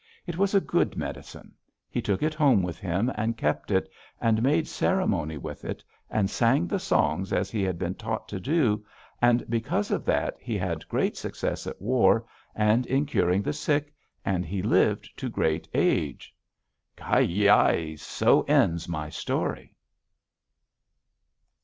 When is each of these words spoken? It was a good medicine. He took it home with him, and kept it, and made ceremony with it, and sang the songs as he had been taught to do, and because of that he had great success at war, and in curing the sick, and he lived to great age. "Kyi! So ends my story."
It 0.25 0.35
was 0.35 0.55
a 0.55 0.59
good 0.59 0.97
medicine. 0.97 1.53
He 1.87 2.01
took 2.01 2.23
it 2.23 2.33
home 2.33 2.63
with 2.63 2.79
him, 2.79 3.11
and 3.13 3.37
kept 3.37 3.69
it, 3.69 3.87
and 4.19 4.41
made 4.41 4.67
ceremony 4.67 5.37
with 5.37 5.63
it, 5.63 5.83
and 6.09 6.27
sang 6.27 6.65
the 6.65 6.79
songs 6.79 7.31
as 7.31 7.51
he 7.51 7.61
had 7.61 7.77
been 7.77 7.93
taught 7.93 8.27
to 8.29 8.39
do, 8.39 8.83
and 9.21 9.47
because 9.47 9.91
of 9.91 10.03
that 10.05 10.37
he 10.39 10.57
had 10.57 10.89
great 10.89 11.17
success 11.17 11.67
at 11.67 11.79
war, 11.79 12.25
and 12.55 12.87
in 12.87 13.05
curing 13.05 13.43
the 13.43 13.53
sick, 13.53 13.93
and 14.25 14.43
he 14.43 14.63
lived 14.63 15.07
to 15.19 15.29
great 15.29 15.67
age. 15.75 16.33
"Kyi! 16.97 17.95
So 17.95 18.41
ends 18.47 18.89
my 18.89 19.09
story." 19.11 19.75